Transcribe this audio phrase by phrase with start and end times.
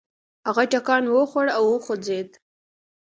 [0.47, 2.29] هغه ټکان وخوړ او وخوځېد.